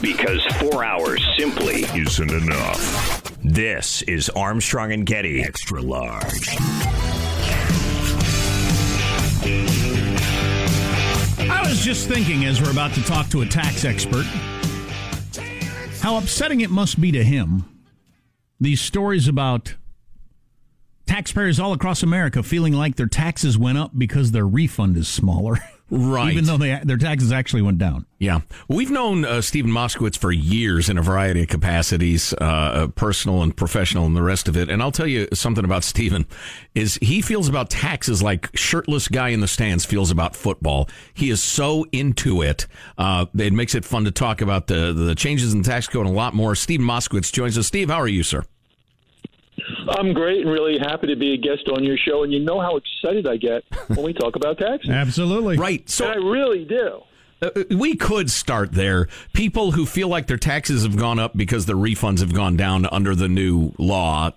[0.00, 3.32] because four hours simply isn't enough.
[3.42, 6.48] This is Armstrong and Getty Extra Large.
[11.48, 14.26] I was just thinking as we're about to talk to a tax expert
[16.00, 17.64] how upsetting it must be to him
[18.60, 19.74] these stories about
[21.06, 25.58] taxpayers all across America feeling like their taxes went up because their refund is smaller.
[25.88, 26.32] Right.
[26.32, 28.06] Even though they, their taxes actually went down.
[28.18, 28.40] Yeah.
[28.66, 33.42] We've known uh, Stephen Moskowitz for years in a variety of capacities, uh, uh, personal
[33.42, 34.68] and professional and the rest of it.
[34.68, 36.26] And I'll tell you something about Stephen
[36.74, 40.88] is he feels about taxes like shirtless guy in the stands feels about football.
[41.14, 42.66] He is so into it.
[42.98, 46.06] Uh, it makes it fun to talk about the, the changes in the tax code
[46.06, 46.56] and a lot more.
[46.56, 47.68] Stephen Moskowitz joins us.
[47.68, 48.42] Steve, how are you, sir?
[49.88, 52.22] I'm great and really happy to be a guest on your show.
[52.22, 54.90] And you know how excited I get when we talk about taxes.
[54.92, 55.56] Absolutely.
[55.56, 55.88] Right.
[55.88, 57.02] So and I really do.
[57.42, 59.08] Uh, we could start there.
[59.34, 62.86] People who feel like their taxes have gone up because their refunds have gone down
[62.86, 64.30] under the new law.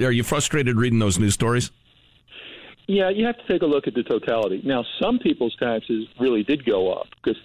[0.00, 1.70] Are you frustrated reading those news stories?
[2.86, 4.62] Yeah, you have to take a look at the totality.
[4.64, 7.38] Now, some people's taxes really did go up because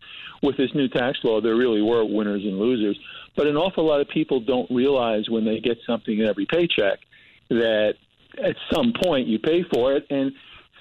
[0.44, 2.97] with this new tax law, there really were winners and losers.
[3.35, 7.00] But an awful lot of people don't realize when they get something in every paycheck
[7.51, 7.94] that
[8.44, 10.06] at some point you pay for it.
[10.09, 10.31] And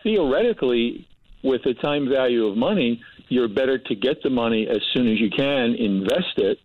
[0.02, 1.06] theoretically,
[1.42, 5.20] with the time value of money, you're better to get the money as soon as
[5.20, 6.58] you can, invest it.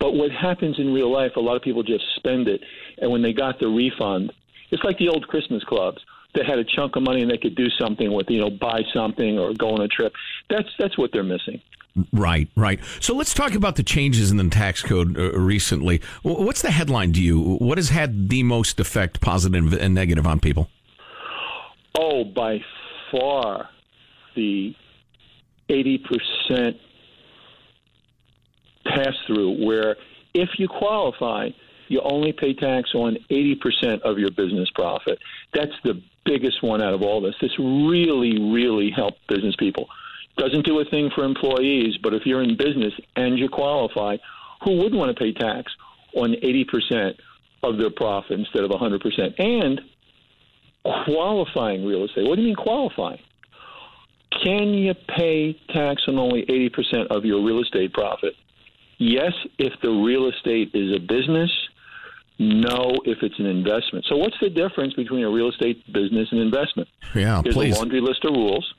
[0.00, 2.60] But what happens in real life, a lot of people just spend it.
[2.98, 4.32] And when they got the refund,
[4.70, 5.98] it's like the old Christmas clubs.
[6.34, 8.82] They had a chunk of money and they could do something with, you know, buy
[8.94, 10.12] something or go on a trip.
[10.50, 11.60] That's that's what they're missing.
[12.12, 12.80] Right, right.
[13.00, 16.00] So let's talk about the changes in the tax code uh, recently.
[16.22, 17.40] What's the headline to you?
[17.40, 20.68] What has had the most effect, positive and negative, on people?
[21.96, 22.60] Oh, by
[23.10, 23.68] far,
[24.36, 24.74] the
[25.68, 26.78] 80%
[28.84, 29.96] pass through, where
[30.34, 31.50] if you qualify,
[31.88, 35.18] you only pay tax on 80% of your business profit.
[35.54, 37.34] That's the biggest one out of all this.
[37.40, 39.88] This really, really helped business people
[40.38, 44.16] doesn't do a thing for employees, but if you're in business and you qualify,
[44.64, 45.72] who would want to pay tax
[46.14, 47.14] on 80%
[47.62, 49.34] of their profit instead of 100%?
[49.38, 49.80] And
[51.04, 52.26] qualifying real estate.
[52.26, 53.20] What do you mean qualifying?
[54.44, 58.34] Can you pay tax on only 80% of your real estate profit?
[58.98, 61.50] Yes, if the real estate is a business.
[62.40, 64.04] No, if it's an investment.
[64.08, 66.88] So, what's the difference between a real estate business and investment?
[67.12, 67.74] Yeah, There's please.
[67.74, 68.74] a laundry list of rules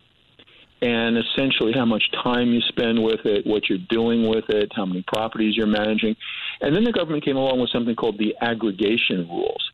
[0.82, 4.86] and essentially how much time you spend with it, what you're doing with it, how
[4.86, 6.16] many properties you're managing.
[6.62, 9.72] And then the government came along with something called the aggregation rules.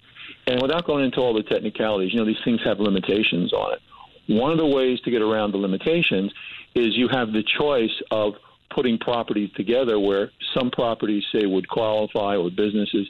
[0.48, 3.80] And without going into all the technicalities, you know, these things have limitations on it.
[4.28, 6.32] One of the ways to get around the limitations
[6.74, 8.34] is you have the choice of
[8.74, 13.08] putting properties together where some properties say would qualify or businesses,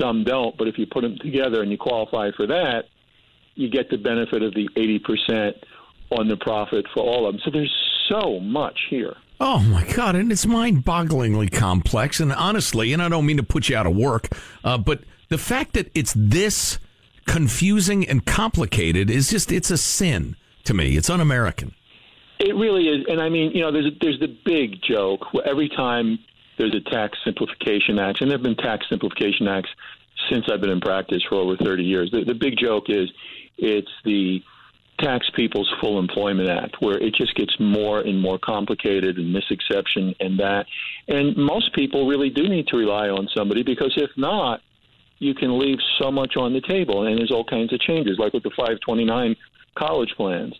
[0.00, 0.56] some don't.
[0.56, 2.84] But if you put them together and you qualify for that,
[3.54, 5.52] you get the benefit of the 80%
[6.18, 7.42] on the profit for all of them.
[7.44, 7.74] So there's
[8.08, 9.14] so much here.
[9.40, 10.14] Oh my God!
[10.14, 12.20] And it's mind-bogglingly complex.
[12.20, 14.28] And honestly, and I don't mean to put you out of work,
[14.62, 16.78] uh, but the fact that it's this
[17.26, 20.96] confusing and complicated is just—it's a sin to me.
[20.96, 21.74] It's un-American.
[22.38, 25.68] It really is, and I mean, you know, there's there's the big joke where every
[25.68, 26.18] time
[26.58, 29.70] there's a tax simplification act, and there have been tax simplification acts
[30.30, 32.10] since I've been in practice for over 30 years.
[32.10, 33.10] The, the big joke is
[33.58, 34.42] it's the
[34.98, 39.44] Tax People's Full Employment Act, where it just gets more and more complicated, and this
[39.50, 40.66] exception and that.
[41.08, 44.60] And most people really do need to rely on somebody because if not,
[45.18, 48.32] you can leave so much on the table, and there's all kinds of changes, like
[48.32, 49.36] with the 529
[49.76, 50.54] college plans.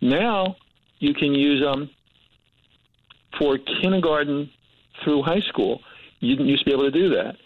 [0.00, 0.56] Now
[0.98, 1.90] you can use them
[3.38, 4.50] for kindergarten
[5.02, 5.80] through high school.
[6.20, 7.36] You didn't used to be able to do that.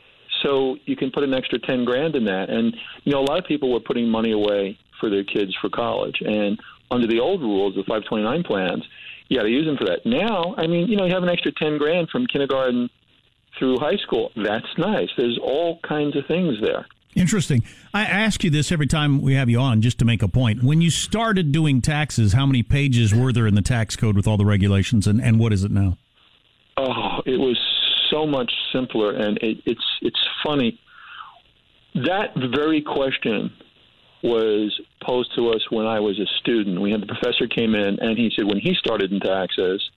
[0.43, 2.51] So you can put an extra 10 grand in that.
[2.51, 5.69] And, you know, a lot of people were putting money away for their kids for
[5.69, 6.17] college.
[6.21, 6.59] And
[6.91, 8.85] under the old rules, the 529 plans,
[9.29, 10.07] you got to use them for that.
[10.07, 12.89] Now, I mean, you know, you have an extra 10 grand from kindergarten
[13.59, 14.31] through high school.
[14.37, 15.09] That's nice.
[15.17, 16.87] There's all kinds of things there.
[17.17, 17.65] Interesting.
[17.95, 20.63] I ask you this every time we have you on just to make a point.
[20.63, 24.27] When you started doing taxes, how many pages were there in the tax code with
[24.27, 25.97] all the regulations, and, and what is it now?
[26.77, 27.59] Oh, it was
[28.11, 30.79] so much simpler, and it, it's it's funny.
[31.95, 33.51] That very question
[34.27, 36.81] was posed to us when I was a student.
[36.81, 39.89] We had the professor came in, and he said when he started in taxes,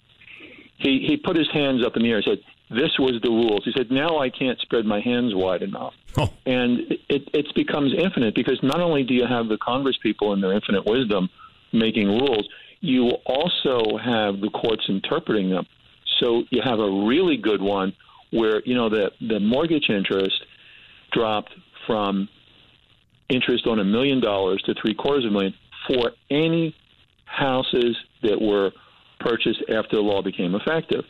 [0.77, 2.39] he he put his hands up in the air and said,
[2.69, 6.29] "This was the rules." He said, "Now I can't spread my hands wide enough," oh.
[6.45, 6.79] and
[7.09, 10.53] it it becomes infinite because not only do you have the Congress people in their
[10.53, 11.29] infinite wisdom
[11.73, 12.47] making rules,
[12.81, 15.65] you also have the courts interpreting them.
[16.19, 17.93] So you have a really good one
[18.31, 20.45] where you know the the mortgage interest
[21.11, 21.53] dropped
[21.87, 22.29] from
[23.29, 25.53] interest on a million dollars to three quarters of a million
[25.87, 26.75] for any
[27.25, 28.71] houses that were
[29.19, 31.03] purchased after the law became effective.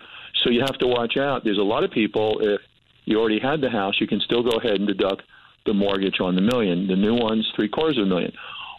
[0.43, 1.43] So you have to watch out.
[1.43, 2.61] There's a lot of people, if
[3.05, 5.23] you already had the house, you can still go ahead and deduct
[5.65, 6.87] the mortgage on the million.
[6.87, 8.31] The new one's three quarters of a million.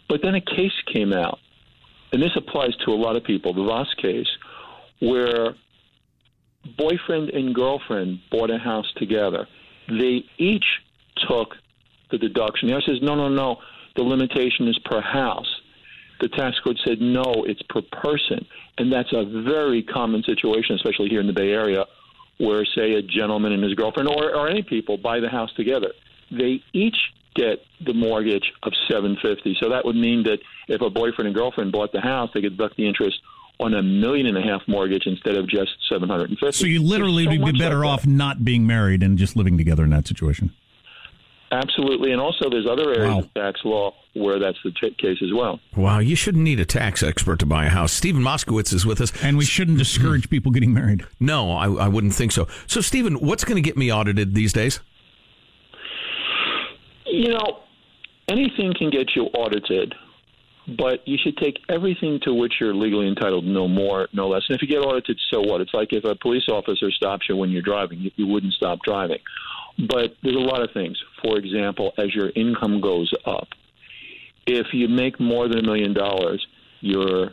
[0.09, 1.39] But then a case came out,
[2.13, 4.29] and this applies to a lot of people, the Voss case,
[5.01, 5.55] where
[6.77, 9.47] boyfriend and girlfriend bought a house together.
[9.89, 10.65] They each
[11.29, 11.55] took
[12.11, 12.69] the deduction.
[12.69, 13.57] The other says, no, no, no,
[13.97, 15.61] the limitation is per house.
[16.21, 18.47] The tax code said, no, it's per person.
[18.79, 21.87] And that's a very common situation, especially here in the Bay Area,
[22.39, 25.93] where, say, a gentleman and his girlfriend or, or any people buy the house together.
[26.31, 26.97] They each
[27.35, 31.73] get the mortgage of 750 So that would mean that if a boyfriend and girlfriend
[31.73, 33.17] bought the house, they could deduct the interest
[33.61, 37.31] on a million and a half mortgage instead of just 750 So you literally so
[37.31, 40.53] would be better like off not being married and just living together in that situation.
[41.53, 43.19] Absolutely, and also there's other areas wow.
[43.19, 45.59] of tax law where that's the t- case as well.
[45.77, 47.93] Wow, you shouldn't need a tax expert to buy a house.
[47.93, 50.31] Stephen Moskowitz is with us, and we shouldn't discourage mm.
[50.31, 51.05] people getting married.
[51.19, 52.47] No, I, I wouldn't think so.
[52.69, 54.79] So, Stephen, what's going to get me audited these days?
[57.07, 57.63] You know,
[58.29, 59.95] anything can get you audited,
[60.79, 64.43] but you should take everything to which you're legally entitled, no more, no less.
[64.49, 65.61] And if you get audited, so what?
[65.61, 68.79] It's like if a police officer stops you when you're driving, you, you wouldn't stop
[68.85, 69.19] driving.
[69.79, 70.99] But there's a lot of things.
[71.23, 73.49] For example, as your income goes up,
[74.47, 76.47] if you make more than a million dollars,
[76.81, 77.31] your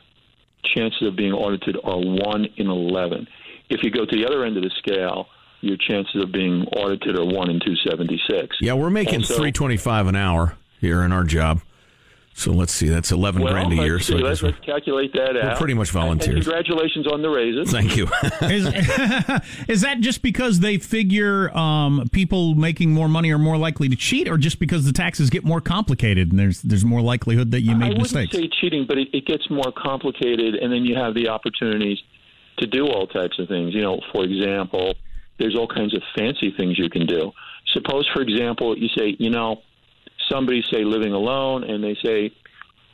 [0.63, 3.27] chances of being audited are 1 in 11.
[3.69, 5.27] If you go to the other end of the scale,
[5.62, 8.57] your chances of being audited are 1 in 276.
[8.62, 11.62] Yeah, we're making also, 325 an hour here in our job.
[12.38, 14.00] So let's see, that's eleven well, grand a year.
[14.00, 15.58] So let's, let's calculate that we're out.
[15.58, 16.36] pretty much volunteers.
[16.36, 17.72] And congratulations on the raises.
[17.72, 18.08] Thank you.
[18.41, 18.67] is,
[19.67, 23.96] is, that just because they figure um, people making more money are more likely to
[23.96, 27.62] cheat, or just because the taxes get more complicated and there's there's more likelihood that
[27.62, 28.36] you made I mistakes?
[28.36, 31.29] I wouldn't say cheating, but it, it gets more complicated, and then you have the
[31.29, 31.98] opportunities
[32.60, 33.74] to do all types of things.
[33.74, 34.94] You know, for example,
[35.39, 37.32] there's all kinds of fancy things you can do.
[37.74, 39.63] Suppose, for example, you say, you know
[40.31, 42.31] somebody say living alone and they say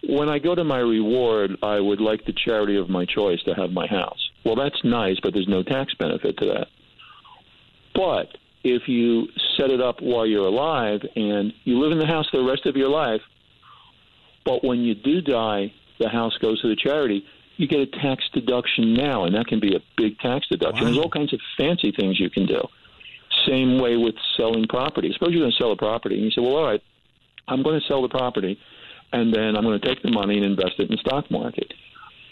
[0.08, 3.54] when I go to my reward, I would like the charity of my choice to
[3.54, 4.20] have my house.
[4.46, 6.68] Well, that's nice, but there's no tax benefit to that.
[7.96, 12.28] But if you set it up while you're alive and you live in the house
[12.34, 13.22] the rest of your life,
[14.46, 17.26] but when you do die, the house goes to the charity,
[17.56, 20.86] you get a tax deduction now, and that can be a big tax deduction.
[20.86, 20.86] Wow.
[20.86, 22.62] There's all kinds of fancy things you can do.
[23.48, 25.12] Same way with selling property.
[25.14, 26.82] Suppose you're going to sell a property, and you say, well, all right,
[27.48, 28.58] I'm going to sell the property,
[29.12, 31.74] and then I'm going to take the money and invest it in the stock market,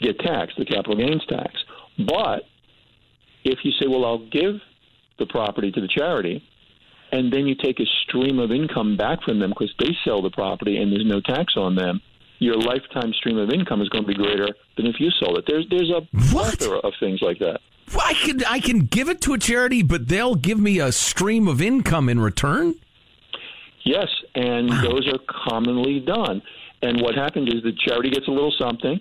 [0.01, 1.53] get taxed, the capital gains tax.
[1.97, 2.43] But
[3.43, 4.55] If you say, well, I'll give
[5.19, 6.43] the property to the charity,
[7.11, 10.29] and then you take a stream of income back from them because they sell the
[10.29, 12.01] property and there's no tax on them,
[12.39, 15.45] your lifetime stream of income is going to be greater than if you sold it.
[15.47, 16.01] There's there's a
[16.33, 16.57] What?
[16.57, 17.59] plethora of things like that.
[17.93, 20.91] Well, I can I can give it to a charity, but they'll give me a
[20.91, 22.75] stream of income in return.
[23.83, 26.41] Yes, and those are commonly done.
[26.81, 28.99] And what happens is the charity gets a little something,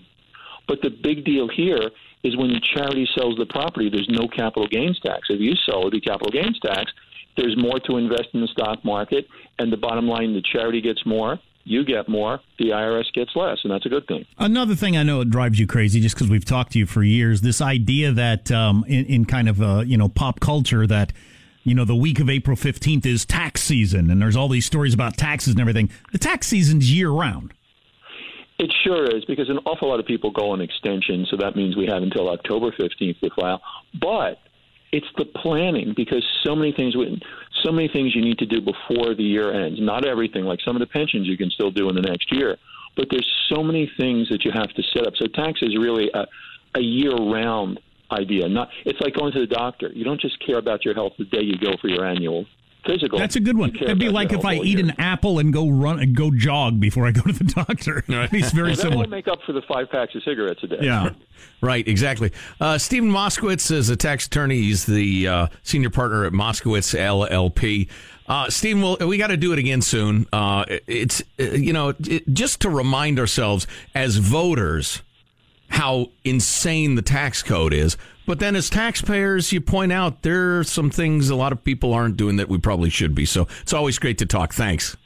[0.68, 1.90] but the big deal here
[2.22, 5.28] is when the charity sells the property, there's no capital gains tax.
[5.30, 6.92] If you sell it, the capital gains tax,
[7.36, 9.26] there's more to invest in the stock market,
[9.58, 13.58] and the bottom line, the charity gets more, you get more, the IRS gets less,
[13.62, 14.26] and that's a good thing.
[14.38, 17.02] Another thing I know it drives you crazy, just because we've talked to you for
[17.02, 17.40] years.
[17.40, 21.12] This idea that um, in, in kind of uh, you know pop culture that
[21.62, 24.94] you know the week of April fifteenth is tax season, and there's all these stories
[24.94, 25.90] about taxes and everything.
[26.12, 27.52] The tax season's year round.
[28.58, 31.76] It sure is because an awful lot of people go on extension, so that means
[31.76, 33.62] we have until October 15th to file.
[33.98, 34.38] But
[34.92, 36.94] it's the planning because so many things
[37.64, 39.80] so many things you need to do before the year ends.
[39.80, 42.56] Not everything, like some of the pensions you can still do in the next year,
[42.96, 45.14] but there's so many things that you have to set up.
[45.16, 46.26] So tax is really a,
[46.74, 47.80] a year-round
[48.12, 48.48] idea.
[48.48, 49.90] Not it's like going to the doctor.
[49.94, 52.46] You don't just care about your health the day you go for your annual
[52.86, 53.18] physical.
[53.18, 53.76] That's a good one.
[53.76, 54.86] It'd be like if I eat year.
[54.86, 58.02] an apple and go run and go jog before I go to the doctor.
[58.08, 58.96] It's very Well, that similar.
[58.96, 60.78] won't make up for the five packs of cigarettes a day.
[60.80, 61.10] Yeah.
[61.60, 62.32] Right, exactly.
[62.58, 64.56] Uh, Stephen Moskowitz is a tax attorney.
[64.62, 67.88] He's the uh, senior partner at Moskowitz LLP.
[68.26, 70.26] Uh, Stephen, we'll, we got to do it again soon.
[70.32, 75.02] Uh, it's uh, you know it, just to remind ourselves as voters
[75.70, 77.96] how insane the tax code is.
[78.26, 81.94] But then, as taxpayers, you point out there are some things a lot of people
[81.94, 83.24] aren't doing that we probably should be.
[83.24, 84.52] So it's always great to talk.
[84.52, 84.96] Thanks.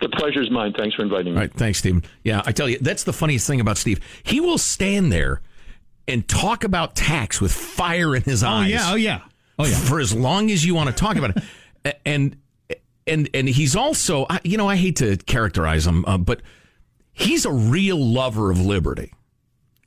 [0.00, 0.74] The pleasure's mine.
[0.76, 1.38] Thanks for inviting me.
[1.38, 2.04] All right, thanks, Stephen.
[2.24, 4.00] Yeah, I tell you, that's the funniest thing about Steve.
[4.22, 5.40] He will stand there
[6.06, 8.50] and talk about tax with fire in his eyes.
[8.50, 8.70] Oh eyes.
[8.70, 8.90] yeah.
[8.90, 9.20] Oh yeah.
[9.58, 9.76] Oh yeah.
[9.76, 11.36] For as long as you want to talk about
[11.84, 12.36] it, and
[13.06, 16.42] and and he's also, you know, I hate to characterize him, uh, but
[17.12, 19.12] he's a real lover of liberty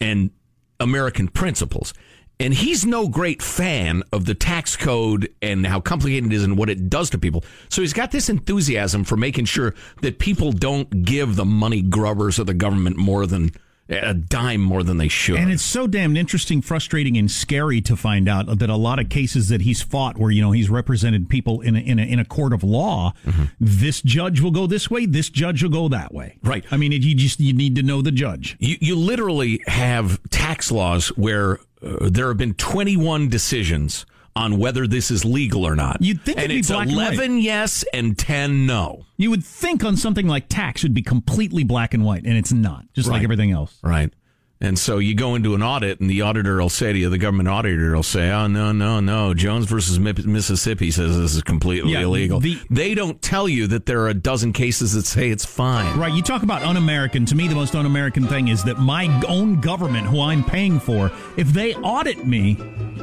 [0.01, 0.31] and
[0.79, 1.93] American principles.
[2.39, 6.57] And he's no great fan of the tax code and how complicated it is and
[6.57, 7.43] what it does to people.
[7.69, 12.39] So he's got this enthusiasm for making sure that people don't give the money grubbers
[12.39, 13.51] of the government more than
[13.91, 15.35] a dime more than they should.
[15.35, 19.09] And it's so damn interesting, frustrating, and scary to find out that a lot of
[19.09, 22.19] cases that he's fought, where you know he's represented people in a, in a, in
[22.19, 23.13] a court of law,
[23.59, 26.37] this judge will go this way, this judge will go that way.
[26.43, 26.65] Right.
[26.71, 28.57] I mean, it, you just you need to know the judge.
[28.59, 34.87] You, you literally have tax laws where uh, there have been 21 decisions on whether
[34.87, 35.97] this is legal or not.
[36.01, 37.13] You'd think and it'd be it's black and white.
[37.13, 39.05] 11 yes and 10 no.
[39.17, 42.51] You would think on something like tax would be completely black and white, and it's
[42.51, 42.85] not.
[42.93, 43.77] Just like everything else.
[43.83, 44.13] Right.
[44.63, 47.17] And so you go into an audit, and the auditor will say to you, the
[47.17, 49.33] government auditor will say, "Oh no, no, no!
[49.33, 53.87] Jones versus Mississippi says this is completely Yeah, illegal." the- they don't tell you that
[53.87, 55.97] there are a dozen cases that say it's fine.
[55.97, 56.13] Right.
[56.13, 57.25] You talk about un-American.
[57.25, 61.11] To me, the most un-American thing is that my own government, who I'm paying for,
[61.37, 62.55] if they audit me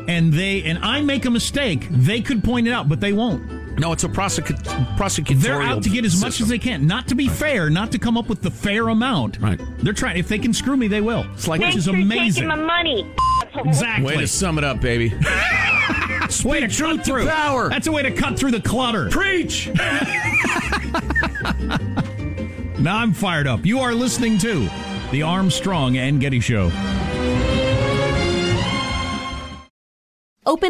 [0.06, 3.42] and they and I make a mistake, they could point it out, but they won't.
[3.78, 4.56] No, it's a prosecu-
[4.96, 5.40] prosecutorial.
[5.42, 7.98] They're out to get as much as they can, not to be fair, not to
[7.98, 9.38] come up with the fair amount.
[9.40, 9.60] Right.
[9.78, 10.16] They're trying.
[10.16, 11.24] If they can screw me, they will.
[11.34, 12.42] It's like which is for amazing.
[12.44, 13.10] taking my money.
[13.54, 14.06] Exactly.
[14.16, 15.08] Way to sum it up, baby.
[16.44, 17.26] way to truth cut to through.
[17.28, 17.68] power.
[17.68, 19.08] That's a way to cut through the clutter.
[19.10, 19.70] Preach.
[22.78, 23.66] Now I'm fired up.
[23.66, 24.68] You are listening to
[25.10, 26.70] the Armstrong and Getty Show.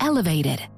[0.00, 0.68] elevated.